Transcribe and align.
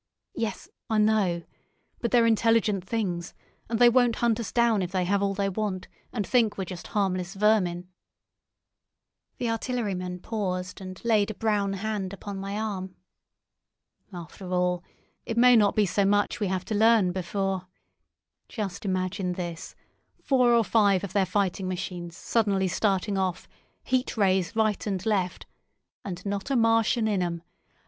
Yes, 0.33 0.67
I 0.89 0.97
know. 0.97 1.43
But 1.99 2.09
they're 2.09 2.25
intelligent 2.25 2.83
things, 2.85 3.35
and 3.69 3.77
they 3.77 3.87
won't 3.87 4.15
hunt 4.15 4.39
us 4.39 4.51
down 4.51 4.81
if 4.81 4.91
they 4.91 5.05
have 5.05 5.21
all 5.21 5.35
they 5.35 5.47
want, 5.47 5.87
and 6.11 6.25
think 6.25 6.57
we're 6.57 6.65
just 6.65 6.87
harmless 6.97 7.35
vermin." 7.35 7.87
The 9.37 9.47
artilleryman 9.51 10.17
paused 10.23 10.81
and 10.81 10.99
laid 11.05 11.29
a 11.29 11.35
brown 11.35 11.73
hand 11.73 12.13
upon 12.13 12.39
my 12.39 12.57
arm. 12.57 12.95
"After 14.11 14.51
all, 14.51 14.83
it 15.23 15.37
may 15.37 15.55
not 15.55 15.75
be 15.75 15.85
so 15.85 16.03
much 16.03 16.39
we 16.39 16.47
may 16.47 16.53
have 16.53 16.65
to 16.65 16.73
learn 16.73 17.11
before—Just 17.11 18.85
imagine 18.85 19.33
this: 19.33 19.75
four 20.23 20.51
or 20.55 20.63
five 20.63 21.03
of 21.03 21.13
their 21.13 21.27
fighting 21.27 21.67
machines 21.67 22.17
suddenly 22.17 22.67
starting 22.67 23.19
off—Heat 23.19 24.17
Rays 24.17 24.55
right 24.55 24.87
and 24.87 25.05
left, 25.05 25.45
and 26.03 26.25
not 26.25 26.49
a 26.49 26.55
Martian 26.55 27.07
in 27.07 27.21
'em. 27.21 27.43